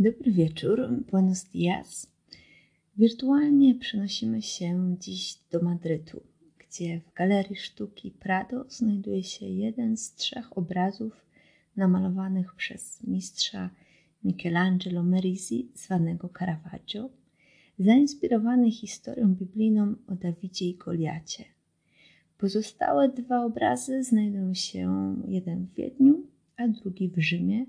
[0.00, 2.12] Dobry wieczór, buenos dias.
[2.96, 6.22] Wirtualnie przenosimy się dziś do Madrytu,
[6.58, 11.26] gdzie w Galerii Sztuki Prado znajduje się jeden z trzech obrazów
[11.76, 13.70] namalowanych przez mistrza
[14.24, 17.10] Michelangelo Merisi, zwanego Caravaggio,
[17.78, 21.44] zainspirowany historią biblijną o Dawidzie i Goliacie.
[22.38, 26.26] Pozostałe dwa obrazy znajdują się jeden w Wiedniu,
[26.56, 27.66] a drugi w Rzymie,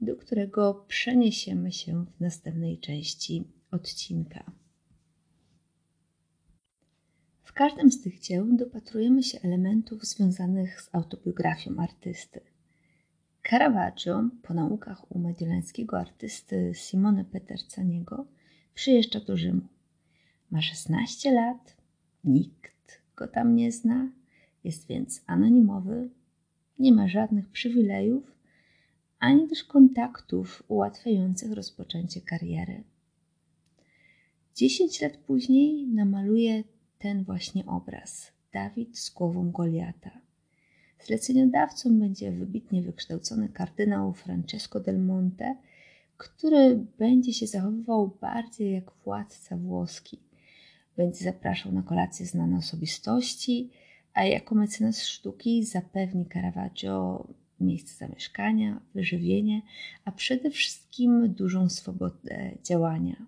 [0.00, 4.52] do którego przeniesiemy się w następnej części odcinka.
[7.42, 12.40] W każdym z tych dzieł dopatrujemy się elementów związanych z autobiografią artysty.
[13.50, 18.26] Caravaggio, po naukach u mediolańskiego artysty Simone Petersaniego,
[18.74, 19.62] przyjeżdża do Rzymu.
[20.50, 21.76] Ma 16 lat,
[22.24, 24.10] nikt go tam nie zna,
[24.64, 26.10] jest więc anonimowy,
[26.78, 28.39] nie ma żadnych przywilejów,
[29.20, 32.84] ani też kontaktów ułatwiających rozpoczęcie kariery.
[34.54, 36.64] Dziesięć lat później namaluje
[36.98, 40.10] ten właśnie obraz Dawid z głową Goliata.
[41.06, 45.56] Zleceniodawcą będzie wybitnie wykształcony kardynał Francesco del Monte,
[46.16, 50.18] który będzie się zachowywał bardziej jak władca włoski.
[50.96, 53.70] Będzie zapraszał na kolację znane osobistości,
[54.14, 57.26] a jako mecenas sztuki zapewni Caravaggio
[57.60, 59.62] miejsce zamieszkania, wyżywienie,
[60.04, 63.26] a przede wszystkim dużą swobodę działania.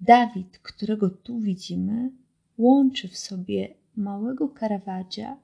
[0.00, 2.10] Dawid, którego tu widzimy,
[2.58, 5.36] łączy w sobie małego Caravaggia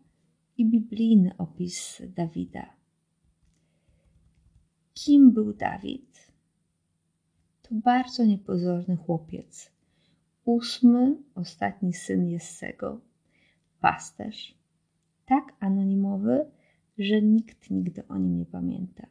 [0.58, 2.66] i biblijny opis Dawida.
[4.94, 6.32] Kim był Dawid?
[7.62, 9.70] To bardzo niepozorny chłopiec.
[10.44, 13.00] Ósmy, ostatni syn Jessego,
[13.80, 14.54] pasterz,
[15.26, 16.46] tak anonimowy,
[17.00, 19.06] że nikt nigdy o nim nie pamięta.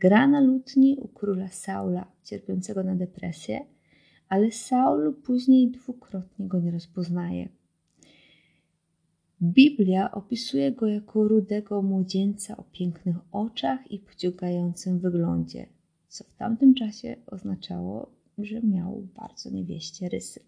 [0.00, 3.60] Gra na lutni u króla Saula, cierpiącego na depresję,
[4.28, 7.48] ale Saul później dwukrotnie go nie rozpoznaje.
[9.42, 15.66] Biblia opisuje go jako rudego młodzieńca o pięknych oczach i pociągającym wyglądzie,
[16.08, 20.40] co w tamtym czasie oznaczało, że miał bardzo niewieście rysy.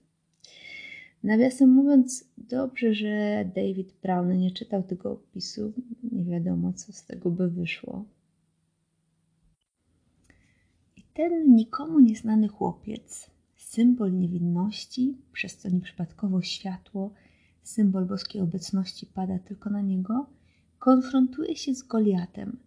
[1.23, 5.73] Nawiasem mówiąc, dobrze, że David Brown nie czytał tego opisu.
[6.13, 8.05] Nie wiadomo, co z tego by wyszło.
[10.97, 17.15] I ten nikomu nieznany chłopiec, symbol niewinności, przez co nieprzypadkowo światło,
[17.63, 20.27] symbol boskiej obecności pada tylko na niego,
[20.79, 22.59] konfrontuje się z Goliatem,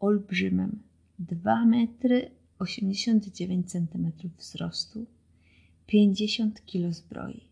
[0.00, 0.82] olbrzymem,
[1.18, 5.06] 2 metry 89 cm wzrostu,
[5.86, 7.49] 50 kg zbroi.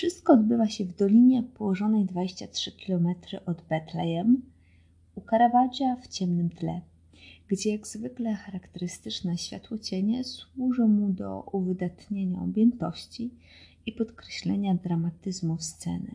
[0.00, 3.08] Wszystko odbywa się w dolinie położonej 23 km
[3.46, 4.42] od Betlejem,
[5.14, 6.80] u Caravaggia w ciemnym tle,
[7.48, 13.30] gdzie jak zwykle charakterystyczne światłocienie służą mu do uwydatnienia objętości
[13.86, 16.14] i podkreślenia dramatyzmu sceny.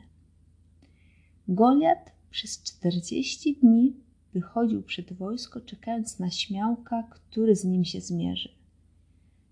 [1.47, 3.93] Goliat przez 40 dni
[4.33, 8.49] wychodził przed wojsko, czekając na śmiałka, który z nim się zmierzy.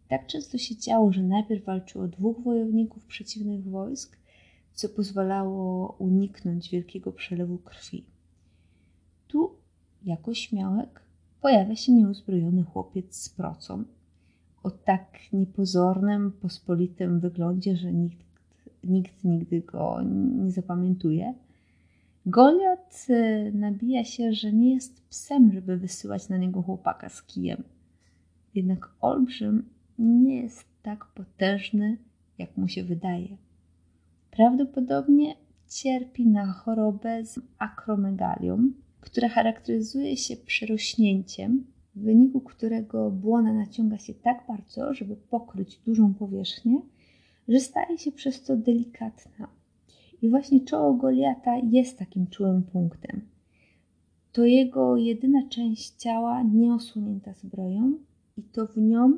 [0.08, 4.23] Tak często się działo, że najpierw walczyło dwóch wojowników przeciwnych wojsk,
[4.74, 8.06] co pozwalało uniknąć wielkiego przelewu krwi.
[9.28, 9.52] Tu,
[10.04, 11.02] jako śmiałek,
[11.42, 13.84] pojawia się nieuzbrojony chłopiec z procą,
[14.64, 18.26] o tak niepozornym, pospolitym wyglądzie, że nikt,
[18.84, 20.02] nikt nigdy go
[20.36, 21.34] nie zapamiętuje.
[22.26, 27.64] Goliat e, nabija się, że nie jest psem, żeby wysyłać na niego chłopaka z kijem.
[28.56, 29.70] Jednak olbrzym
[30.00, 31.98] nie jest tak potężny,
[32.38, 33.38] jak mu się wydaje.
[34.36, 35.36] Prawdopodobnie
[35.68, 38.72] cierpi na chorobę z akromegalią,
[39.02, 46.14] która charakteryzuje się przerośnięciem, w wyniku którego błona naciąga się tak bardzo, żeby pokryć dużą
[46.14, 46.82] powierzchnię,
[47.48, 49.48] że staje się przez to delikatna.
[50.22, 53.22] I właśnie czoło Goliata jest takim czułym punktem.
[54.32, 57.94] To jego jedyna część ciała nieosłonięta zbroją
[58.38, 59.18] i to w nią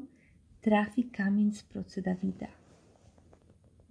[0.62, 2.47] trafi kamień z procy Dawida.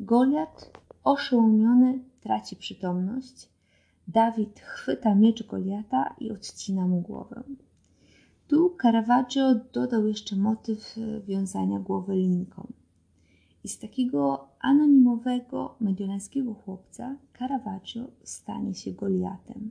[0.00, 3.49] Goliat oszołomiony traci przytomność.
[4.09, 7.43] Dawid chwyta miecz Goliata i odcina mu głowę.
[8.49, 10.97] Tu Caravaggio dodał jeszcze motyw
[11.27, 12.73] wiązania głowy linką.
[13.65, 19.71] I z takiego anonimowego mediolańskiego chłopca Caravaggio stanie się Goliatem.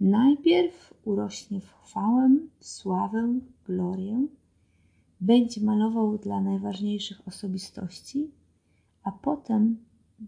[0.00, 2.30] Najpierw urośnie w chwałę,
[2.60, 3.34] sławę,
[3.66, 4.26] glorię,
[5.20, 8.30] będzie malował dla najważniejszych osobistości,
[9.04, 9.76] a potem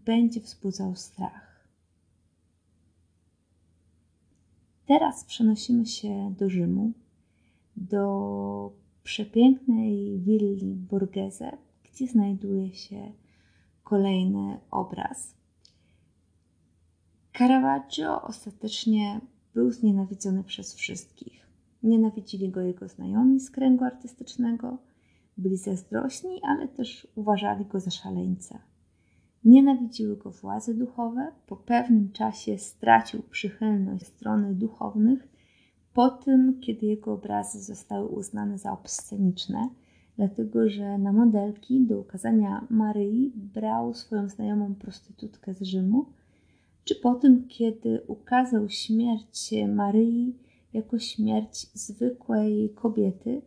[0.05, 1.67] będzie wzbudzał strach.
[4.85, 6.91] Teraz przenosimy się do Rzymu,
[7.75, 8.71] do
[9.03, 13.11] przepięknej willi Borghese, gdzie znajduje się
[13.83, 15.35] kolejny obraz.
[17.37, 19.21] Caravaggio ostatecznie
[19.53, 21.47] był znienawidzony przez wszystkich.
[21.83, 24.77] Nienawidzili go jego znajomi z kręgu artystycznego,
[25.37, 28.59] byli zazdrośni, ale też uważali go za szaleńca.
[29.45, 35.27] Nienawidziły go władze duchowe, po pewnym czasie stracił przychylność strony duchownych,
[35.93, 39.69] po tym, kiedy jego obrazy zostały uznane za obsceniczne,
[40.17, 46.05] dlatego że na modelki do ukazania Maryi brał swoją znajomą prostytutkę z Rzymu,
[46.83, 50.35] czy po tym, kiedy ukazał śmierć Maryi
[50.73, 53.41] jako śmierć zwykłej kobiety,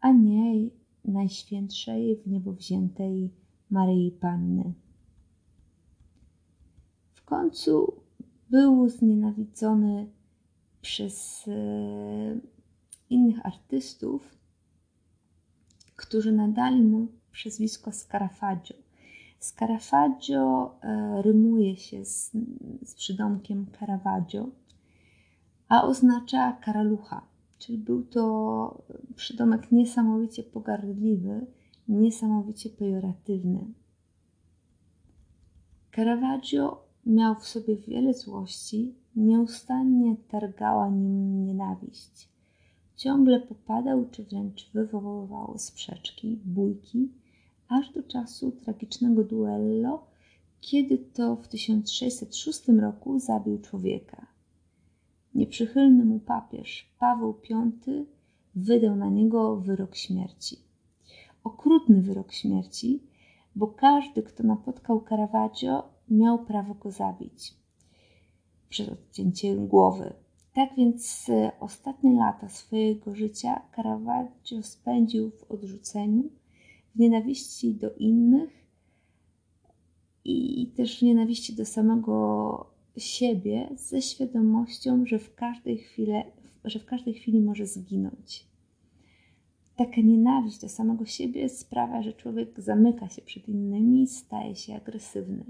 [0.00, 0.68] a nie
[1.04, 3.30] najświętszej w niebo wziętej
[3.70, 4.72] Maryi Panny.
[7.34, 8.00] Końcu
[8.50, 10.06] był znienawidzony
[10.80, 11.52] przez e,
[13.10, 14.36] innych artystów,
[15.96, 18.76] którzy nadali mu przezwisko Scarafaggio.
[19.40, 22.30] Scarafaggio e, rymuje się z,
[22.82, 24.48] z przydomkiem Caravaggio,
[25.68, 27.26] a oznacza karalucha,
[27.58, 28.84] czyli był to
[29.16, 31.46] przydomek niesamowicie pogardliwy,
[31.88, 33.64] niesamowicie pejoratywny.
[35.96, 42.28] Caravaggio miał w sobie wiele złości, nieustannie targała nim nienawiść.
[42.96, 47.08] Ciągle popadał, czy wręcz wywoływał sprzeczki, bójki,
[47.68, 50.06] aż do czasu tragicznego duello,
[50.60, 54.26] kiedy to w 1606 roku zabił człowieka.
[55.34, 58.04] Nieprzychylny mu papież Paweł V
[58.54, 60.58] wydał na niego wyrok śmierci.
[61.44, 63.02] Okrutny wyrok śmierci,
[63.56, 67.54] bo każdy, kto napotkał Caravaggio, miał prawo go zabić
[68.68, 70.12] przez odcięcie głowy.
[70.54, 76.22] Tak więc e, ostatnie lata swojego życia Caravaggio spędził w odrzuceniu,
[76.94, 78.50] w nienawiści do innych
[80.24, 86.12] i też w nienawiści do samego siebie, ze świadomością, że w każdej chwili,
[86.64, 88.46] że w każdej chwili może zginąć.
[89.76, 95.44] Taka nienawiść do samego siebie sprawia, że człowiek zamyka się przed innymi, staje się agresywny.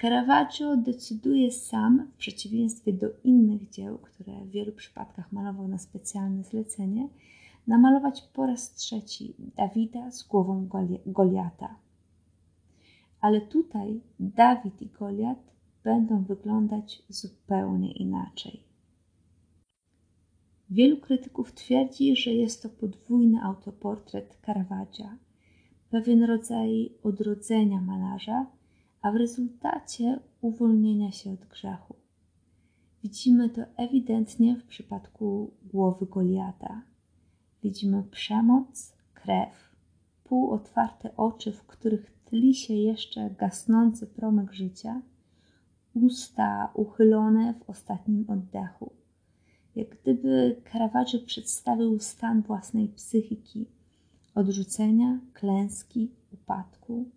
[0.00, 6.44] Caravaggio decyduje sam, w przeciwieństwie do innych dzieł, które w wielu przypadkach malował na specjalne
[6.44, 7.08] zlecenie,
[7.66, 10.68] namalować po raz trzeci Dawida z głową
[11.06, 11.76] Goliata.
[13.20, 15.54] Ale tutaj Dawid i Goliat
[15.84, 18.62] będą wyglądać zupełnie inaczej.
[20.70, 25.18] Wielu krytyków twierdzi, że jest to podwójny autoportret Caravaggia,
[25.90, 28.46] pewien rodzaj odrodzenia malarza,
[29.04, 31.94] a w rezultacie uwolnienia się od grzechu.
[33.02, 36.82] Widzimy to ewidentnie w przypadku głowy Goliata.
[37.62, 39.76] Widzimy przemoc, krew,
[40.24, 45.02] półotwarte oczy, w których tli się jeszcze gasnący promyk życia,
[45.94, 48.92] usta uchylone w ostatnim oddechu.
[49.76, 53.66] Jak gdyby Caravaggio przedstawił stan własnej psychiki,
[54.34, 57.10] odrzucenia, klęski, upadku,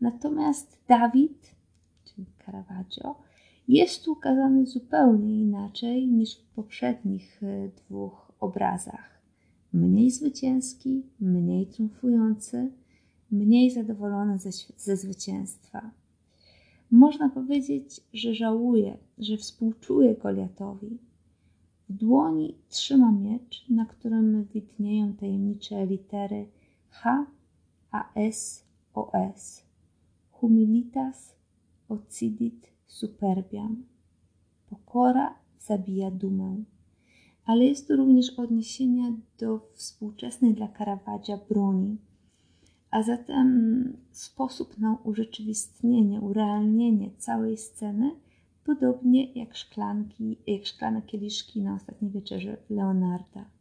[0.00, 1.54] Natomiast Dawid,
[2.04, 3.14] czyli Caravaggio,
[3.68, 9.20] jest tu ukazany zupełnie inaczej niż w poprzednich e, dwóch obrazach.
[9.72, 12.70] Mniej zwycięski, mniej triumfujący,
[13.30, 15.90] mniej zadowolony ze, ze zwycięstwa.
[16.90, 20.98] Można powiedzieć, że żałuje, że współczuje Goliatowi.
[21.88, 26.46] W dłoni trzyma miecz, na którym widnieją tajemnicze litery
[26.90, 27.26] H,
[27.90, 29.69] A, S, O, S
[30.40, 31.36] humilitas
[31.88, 33.84] occidit superbiam.
[34.70, 36.64] Pokora zabija dumę.
[37.44, 41.98] Ale jest to również odniesienie do współczesnej dla Caravaggia broni,
[42.90, 48.10] a zatem sposób na urzeczywistnienie, urealnienie całej sceny,
[48.64, 53.59] podobnie jak szklanki, jak szklane kieliszki na ostatniej wieczerze Leonarda.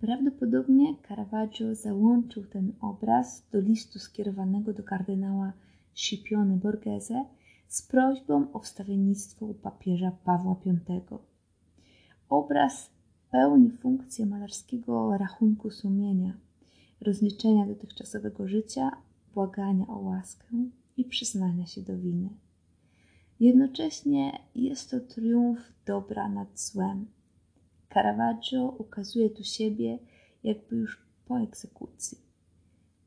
[0.00, 5.52] Prawdopodobnie Caravaggio załączył ten obraz do listu skierowanego do kardynała
[5.94, 7.24] Scipione Borghese
[7.68, 11.00] z prośbą o wstawiennictwo u papieża Pawła V.
[12.28, 12.90] Obraz
[13.30, 16.32] pełni funkcję malarskiego rachunku sumienia,
[17.00, 18.90] rozliczenia dotychczasowego życia,
[19.34, 20.46] błagania o łaskę
[20.96, 22.28] i przyznania się do winy.
[23.40, 27.06] Jednocześnie jest to triumf dobra nad złem
[27.94, 29.98] Caravaggio ukazuje tu siebie
[30.42, 32.18] jakby już po egzekucji,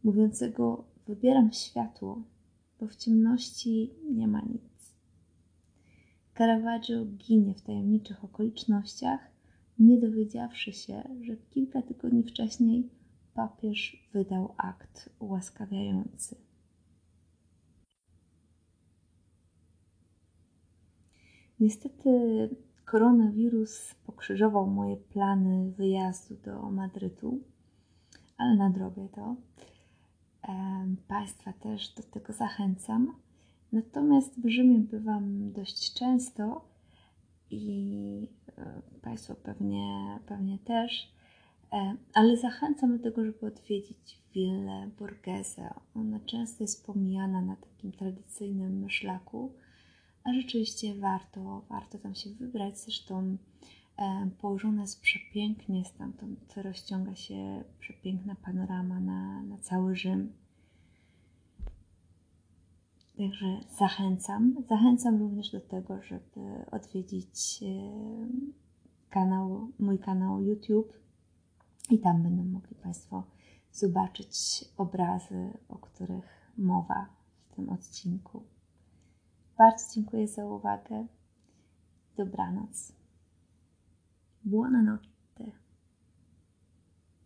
[0.04, 2.24] mówiącego: Wybieram światło,
[2.80, 4.96] bo w ciemności nie ma nic.
[6.38, 9.20] Caravaggio ginie w tajemniczych okolicznościach,
[9.80, 12.90] nie dowiedziawszy się, że kilka tygodni wcześniej
[13.34, 16.36] papież wydał akt ułaskawiający.
[21.60, 22.10] Niestety
[22.86, 27.40] koronawirus pokrzyżował moje plany wyjazdu do Madrytu,
[28.38, 29.36] ale nadrobię to.
[31.08, 33.16] Państwa też do tego zachęcam.
[33.72, 36.66] Natomiast w Rzymie bywam dość często
[37.50, 41.14] i e, Państwo pewnie, pewnie też,
[42.14, 45.74] ale zachęcam do tego, żeby odwiedzić willę Borghese.
[45.96, 49.54] Ona często jest pomijana na takim tradycyjnym szlaku,
[50.24, 52.80] a rzeczywiście warto, warto tam się wybrać.
[52.80, 53.38] Zresztą
[53.98, 60.34] e, położona jest przepięknie, stamtąd rozciąga się przepiękna panorama na, na cały Rzym.
[63.18, 64.56] Także zachęcam.
[64.70, 67.68] Zachęcam również do tego, żeby odwiedzić e,
[69.10, 70.94] kanał, mój kanał YouTube
[71.90, 73.24] i tam będą mogli Państwo
[73.72, 77.10] zobaczyć obrazy, o których mowa
[77.50, 78.44] w tym odcinku.
[79.58, 81.08] Bardzo dziękuję za uwagę.
[82.18, 82.94] Dobranoc.
[84.44, 85.13] Buonanotte.